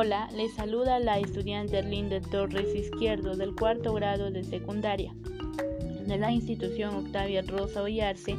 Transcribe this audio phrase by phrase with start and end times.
[0.00, 5.12] Hola, les saluda la estudiante Linda Torres Izquierdo del cuarto grado de secundaria
[6.06, 8.36] de la institución Octavia Rosa Ollarse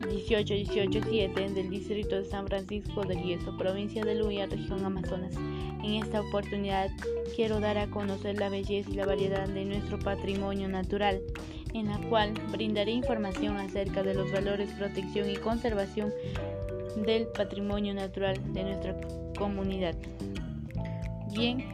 [0.00, 5.36] 18187 del distrito de San Francisco del Yeso, provincia de Luya, región Amazonas.
[5.36, 6.90] En esta oportunidad
[7.36, 11.22] quiero dar a conocer la belleza y la variedad de nuestro patrimonio natural,
[11.72, 16.12] en la cual brindaré información acerca de los valores, protección y conservación
[16.96, 18.94] del patrimonio natural de nuestra
[19.38, 19.94] comunidad.
[21.34, 21.64] Bien,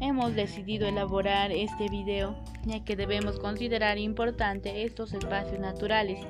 [0.00, 6.20] hemos decidido elaborar este video ya que debemos considerar importante estos espacios naturales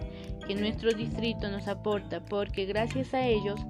[0.46, 3.60] que nuestro distrito nos aporta porque gracias a ellos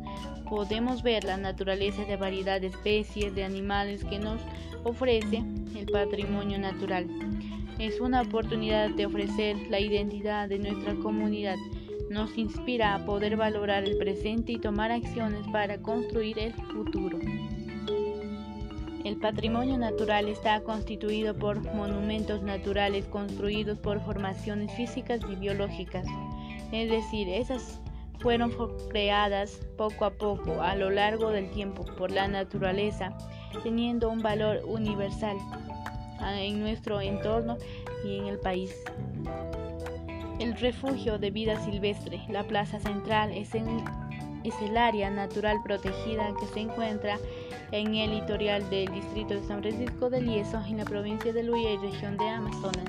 [0.48, 4.40] podemos ver la naturaleza de variedad de especies de animales que nos
[4.84, 5.42] ofrece
[5.76, 7.06] el patrimonio natural.
[7.78, 11.56] Es una oportunidad de ofrecer la identidad de nuestra comunidad.
[12.10, 17.18] Nos inspira a poder valorar el presente y tomar acciones para construir el futuro.
[19.04, 26.06] El patrimonio natural está constituido por monumentos naturales construidos por formaciones físicas y biológicas,
[26.72, 27.80] es decir, esas
[28.18, 28.52] fueron
[28.88, 33.16] creadas poco a poco a lo largo del tiempo por la naturaleza,
[33.62, 35.36] teniendo un valor universal
[36.20, 37.56] en nuestro entorno
[38.04, 38.74] y en el país.
[40.38, 46.60] El refugio de vida silvestre, la Plaza Central, es, el área natural protegida que se
[46.60, 47.18] encuentra
[47.72, 51.72] en el litoral del distrito de San Francisco del Lieso, en la provincia de Luya
[51.72, 52.84] y región de Amazonas.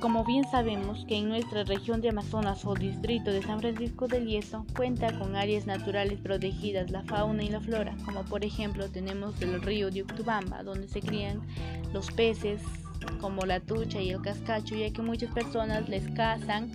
[0.00, 4.26] Como bien sabemos que en nuestra región de Amazonas o distrito de San Francisco del
[4.26, 9.40] Lieso cuenta con áreas naturales protegidas, la fauna y la flora, como por ejemplo tenemos
[9.40, 11.40] el río de Uctubamba, donde se crían
[11.92, 12.60] los peces
[13.20, 16.70] como la tucha y el cascacho, ya que muchas personas les cazan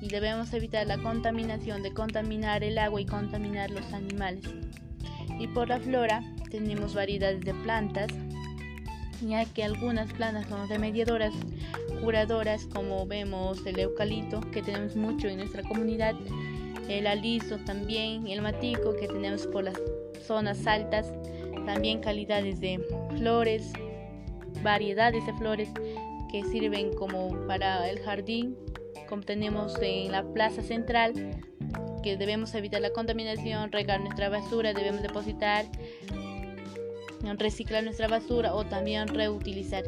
[0.00, 4.44] y debemos evitar la contaminación de contaminar el agua y contaminar los animales.
[5.38, 8.08] Y por la flora tenemos variedades de plantas,
[9.20, 11.34] ya que algunas plantas son remediadoras,
[12.00, 16.14] curadoras, como vemos el eucalipto, que tenemos mucho en nuestra comunidad,
[16.88, 19.78] el aliso también, el matico, que tenemos por las
[20.26, 21.12] zonas altas,
[21.66, 22.80] también calidades de
[23.18, 23.72] flores,
[24.62, 25.68] variedades de flores
[26.30, 28.56] que sirven como para el jardín,
[29.08, 31.40] como tenemos en la plaza central,
[32.02, 35.66] que debemos evitar la contaminación, regar nuestra basura, debemos depositar,
[37.38, 39.84] reciclar nuestra basura o también reutilizar.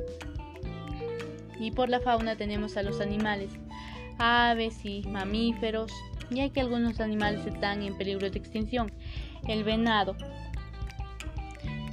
[1.58, 3.50] Y por la fauna tenemos a los animales,
[4.18, 5.92] aves y mamíferos,
[6.30, 8.90] ya que algunos animales están en peligro de extinción.
[9.46, 10.16] El venado,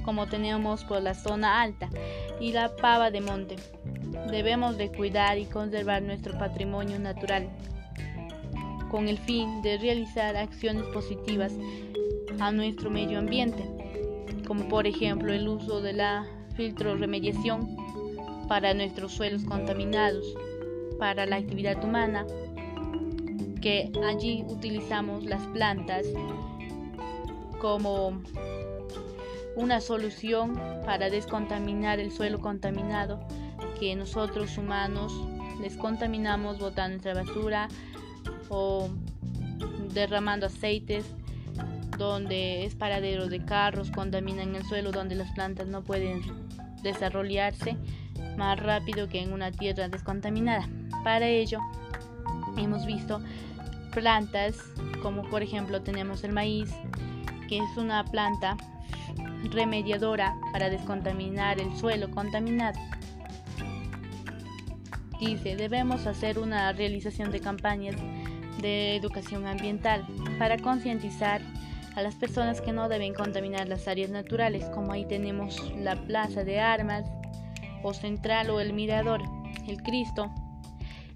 [0.04, 1.90] como tenemos por la zona alta,
[2.40, 3.56] y la pava de monte.
[4.30, 7.48] Debemos de cuidar y conservar nuestro patrimonio natural
[8.90, 11.52] con el fin de realizar acciones positivas
[12.40, 13.64] a nuestro medio ambiente,
[14.46, 17.76] como por ejemplo el uso de la filtro remediación
[18.48, 20.34] para nuestros suelos contaminados,
[20.98, 22.26] para la actividad humana,
[23.60, 26.06] que allí utilizamos las plantas
[27.60, 28.22] como
[29.58, 30.54] una solución
[30.86, 33.18] para descontaminar el suelo contaminado
[33.80, 35.12] que nosotros humanos
[35.60, 37.68] les contaminamos botando nuestra basura
[38.48, 38.88] o
[39.92, 41.04] derramando aceites
[41.98, 46.22] donde es paradero de carros, contaminan el suelo donde las plantas no pueden
[46.84, 47.76] desarrollarse
[48.36, 50.68] más rápido que en una tierra descontaminada.
[51.02, 51.58] Para ello
[52.56, 53.20] hemos visto
[53.92, 54.56] plantas
[55.02, 56.70] como por ejemplo tenemos el maíz,
[57.48, 58.56] que es una planta
[59.44, 62.78] remediadora para descontaminar el suelo contaminado.
[65.20, 67.96] Dice, debemos hacer una realización de campañas
[68.60, 70.06] de educación ambiental
[70.38, 71.40] para concientizar
[71.96, 76.44] a las personas que no deben contaminar las áreas naturales, como ahí tenemos la plaza
[76.44, 77.04] de armas
[77.82, 79.20] o central o el mirador,
[79.66, 80.30] el Cristo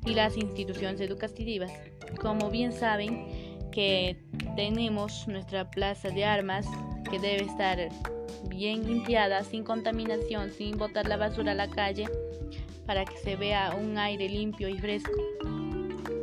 [0.05, 1.73] y las instituciones educativas.
[2.21, 4.25] Como bien saben que
[4.57, 6.67] tenemos nuestra plaza de armas
[7.11, 7.89] que debe estar
[8.49, 12.07] bien limpiada, sin contaminación, sin botar la basura a la calle,
[12.87, 15.13] para que se vea un aire limpio y fresco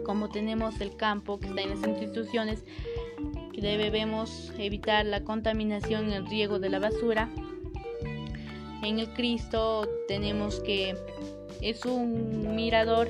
[0.09, 2.63] como tenemos el campo que está en las instituciones,
[3.53, 7.29] que debemos evitar la contaminación y el riego de la basura.
[8.81, 10.95] En el Cristo tenemos que
[11.61, 13.07] es un mirador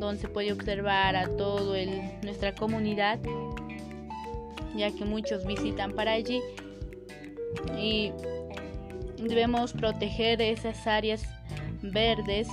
[0.00, 1.76] donde se puede observar a todo
[2.24, 3.20] nuestra comunidad,
[4.74, 6.40] ya que muchos visitan para allí
[7.78, 8.12] y
[9.18, 11.22] debemos proteger esas áreas
[11.82, 12.48] verdes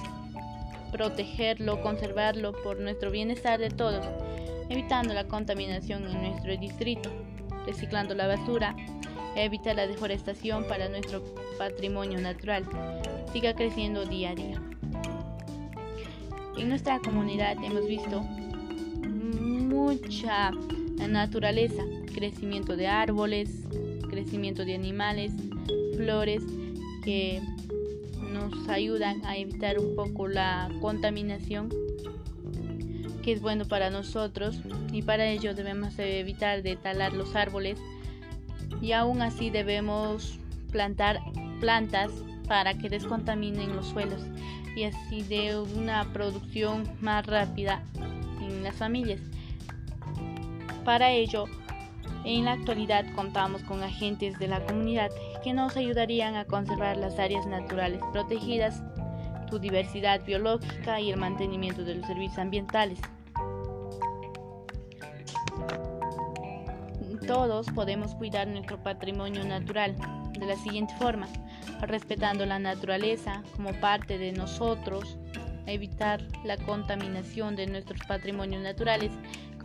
[0.92, 4.06] protegerlo, conservarlo por nuestro bienestar de todos,
[4.70, 7.12] evitando la contaminación en nuestro distrito,
[7.66, 8.76] reciclando la basura,
[9.36, 11.24] evita la deforestación para nuestro
[11.58, 12.66] patrimonio natural,
[13.32, 14.62] siga creciendo día a día.
[16.58, 18.22] En nuestra comunidad hemos visto
[19.02, 20.52] mucha
[21.08, 21.84] naturaleza,
[22.16, 23.68] crecimiento de árboles,
[24.18, 25.32] crecimiento de animales,
[25.96, 26.42] flores
[27.04, 27.40] que
[28.34, 31.70] nos ayudan a evitar un poco la contaminación
[33.22, 34.60] que es bueno para nosotros
[34.92, 37.78] y para ello debemos evitar de talar los árboles
[38.82, 40.40] y aún así debemos
[40.72, 41.20] plantar
[41.60, 42.10] plantas
[42.48, 44.24] para que descontaminen los suelos
[44.76, 47.84] y así de una producción más rápida
[48.42, 49.22] en las familias.
[50.84, 51.46] Para ello,
[52.28, 55.10] en la actualidad contamos con agentes de la comunidad
[55.44, 58.84] que nos ayudarían a conservar las áreas naturales protegidas,
[59.50, 63.00] su diversidad biológica y el mantenimiento de los servicios ambientales.
[67.26, 69.96] Todos podemos cuidar nuestro patrimonio natural
[70.38, 71.28] de la siguiente forma,
[71.82, 75.18] respetando la naturaleza como parte de nosotros,
[75.66, 79.12] evitar la contaminación de nuestros patrimonios naturales.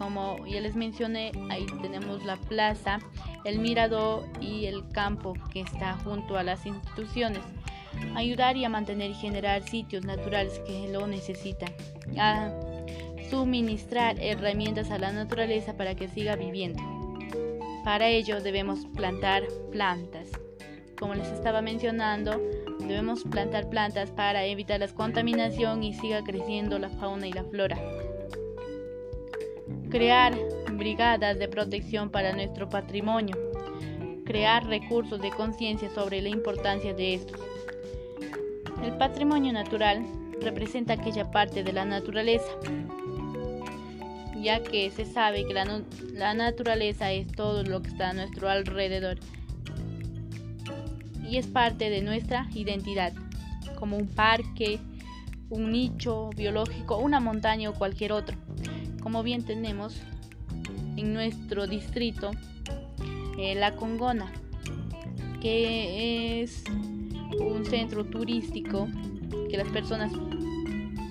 [0.02, 2.98] Como ya les mencioné, ahí tenemos la plaza,
[3.44, 7.42] el mirador y el campo que está junto a las instituciones.
[8.16, 11.72] Ayudar y a mantener y generar sitios naturales que lo necesitan.
[12.18, 12.50] A
[13.30, 16.82] suministrar herramientas a la naturaleza para que siga viviendo.
[17.84, 20.30] Para ello debemos plantar plantas.
[20.98, 22.40] Como les estaba mencionando,
[22.80, 27.78] debemos plantar plantas para evitar la contaminación y siga creciendo la fauna y la flora.
[29.92, 30.36] Crear
[30.72, 33.36] brigadas de protección para nuestro patrimonio.
[34.24, 37.40] Crear recursos de conciencia sobre la importancia de estos.
[38.82, 40.04] El patrimonio natural
[40.40, 42.50] representa aquella parte de la naturaleza
[44.42, 49.18] ya que se sabe que la, naturaleza es todo lo que está a nuestro alrededor
[51.22, 53.12] y es parte de nuestra identidad,
[53.78, 54.80] como un parque,
[55.48, 58.36] un nicho biológico, una montaña o cualquier otro.
[59.02, 60.00] Como bien tenemos
[60.96, 62.30] en nuestro distrito
[63.38, 64.32] eh, La Congona,
[65.40, 66.64] que es
[67.40, 68.88] un centro turístico
[69.50, 70.12] que las personas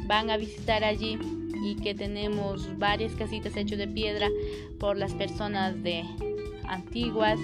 [0.07, 1.17] van a visitar allí
[1.63, 4.29] y que tenemos varias casitas hechas de piedra
[4.79, 6.03] por las personas de
[6.67, 7.39] antiguas,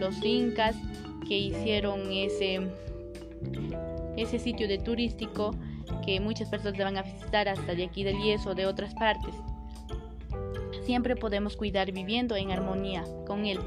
[0.00, 0.76] los incas
[1.28, 2.60] que hicieron ese,
[4.16, 5.52] ese sitio de turístico
[6.04, 9.34] que muchas personas van a visitar hasta de aquí del yeso de otras partes.
[10.84, 13.60] Siempre podemos cuidar viviendo en armonía con él.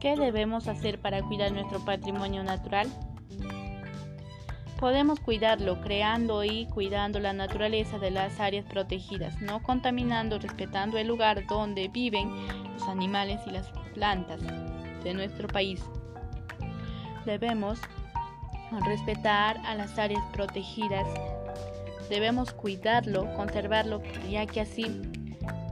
[0.00, 2.88] ¿Qué debemos hacer para cuidar nuestro patrimonio natural?
[4.78, 11.06] Podemos cuidarlo creando y cuidando la naturaleza de las áreas protegidas, no contaminando, respetando el
[11.06, 12.30] lugar donde viven
[12.72, 14.40] los animales y las plantas
[15.04, 15.84] de nuestro país.
[17.26, 17.78] Debemos
[18.86, 21.06] respetar a las áreas protegidas,
[22.10, 25.00] debemos cuidarlo, conservarlo, ya que así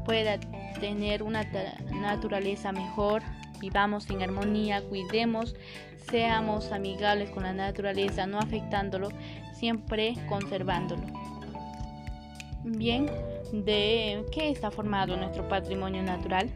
[0.06, 0.38] pueda
[0.80, 1.44] tener una
[2.00, 3.22] naturaleza mejor,
[3.60, 5.54] vivamos en armonía, cuidemos,
[6.08, 9.08] seamos amigables con la naturaleza, no afectándolo,
[9.52, 11.02] siempre conservándolo.
[12.64, 13.06] Bien,
[13.52, 16.48] ¿de qué está formado nuestro patrimonio natural?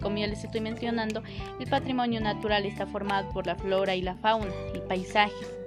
[0.00, 1.22] Como ya les estoy mencionando,
[1.58, 5.58] el patrimonio natural está formado por la flora y la fauna y paisajes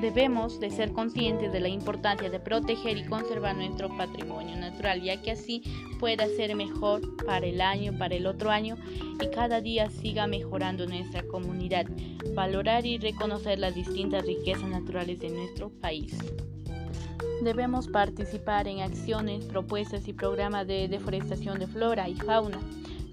[0.00, 5.20] Debemos de ser conscientes de la importancia de proteger y conservar nuestro patrimonio natural, ya
[5.20, 5.62] que así
[6.00, 8.76] pueda ser mejor para el año, para el otro año
[9.20, 11.86] y cada día siga mejorando nuestra comunidad.
[12.34, 16.16] Valorar y reconocer las distintas riquezas naturales de nuestro país.
[17.42, 22.60] Debemos participar en acciones, propuestas y programas de deforestación de flora y fauna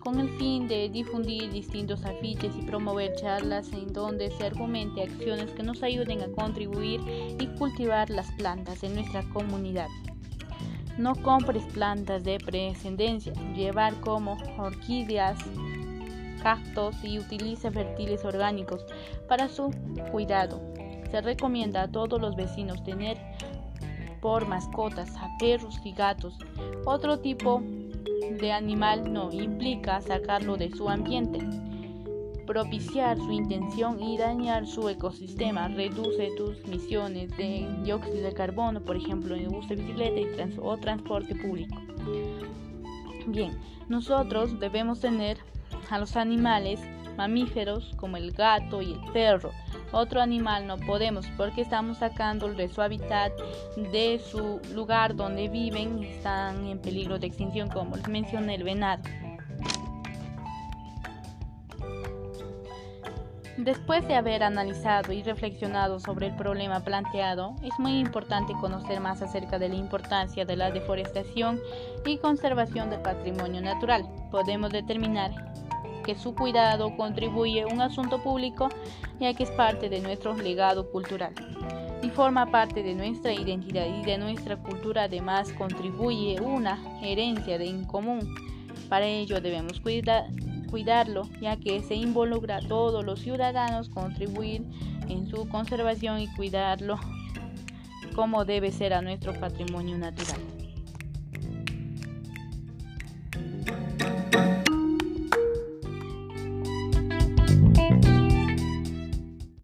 [0.10, 5.52] con el fin de difundir distintos afiches y promover charlas en donde se argumente acciones
[5.52, 7.00] que nos ayuden a contribuir
[7.40, 9.88] y cultivar las plantas en nuestra comunidad.
[10.98, 15.38] No compres plantas de prescendencia, llevar como orquídeas,
[16.42, 18.84] cactos y utiliza fertiles orgánicos
[19.28, 19.70] para su
[20.12, 20.60] cuidado.
[21.12, 23.20] Se recomienda a todos los vecinos tener
[24.22, 26.34] por mascotas a perros y gatos.
[26.84, 27.62] Otro tipo
[28.38, 31.40] de animal no implica sacarlo de su ambiente,
[32.46, 38.98] propiciar su intención y dañar su ecosistema, reduce tus emisiones de dióxido de carbono, por
[38.98, 41.76] ejemplo, en el uso de bicicleta o transporte público.
[43.28, 43.58] Bien,
[43.88, 45.38] nosotros debemos tener
[45.90, 46.80] a los animales
[47.20, 49.52] mamíferos como el gato y el perro.
[49.92, 53.34] Otro animal no podemos porque estamos sacando de su hábitat,
[53.92, 59.04] de su lugar donde viven, están en peligro de extinción como les mencioné el venado.
[63.58, 69.22] Después de haber analizado y reflexionado sobre el problema planteado, es muy importante conocer más
[69.22, 71.60] acerca de la importancia de la deforestación
[72.06, 74.06] y conservación del patrimonio natural.
[74.32, 75.32] Podemos determinar
[76.10, 78.70] que su cuidado contribuye a un asunto público
[79.20, 81.36] ya que es parte de nuestro legado cultural
[82.02, 85.04] y forma parte de nuestra identidad y de nuestra cultura.
[85.04, 88.22] Además, contribuye una herencia de en común.
[88.90, 90.26] Para ello debemos cuidar
[90.72, 94.64] cuidarlo, ya que se involucra a todos los ciudadanos contribuir
[95.10, 97.00] en su conservación y cuidarlo
[98.16, 100.69] como debe ser a nuestro patrimonio natural.